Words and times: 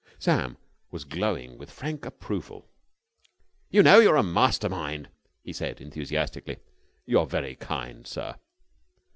Sam 0.17 0.57
was 0.89 1.03
glowing 1.03 1.59
with 1.59 1.69
frank 1.69 2.05
approval. 2.05 2.67
"You 3.69 3.83
know, 3.83 3.99
you're 3.99 4.15
a 4.15 4.23
master 4.23 4.67
mind!" 4.67 5.09
he 5.43 5.53
said, 5.53 5.79
enthusiastically. 5.79 6.57
"You're 7.05 7.27
very 7.27 7.53
kind, 7.55 8.07
sir!" 8.07 8.33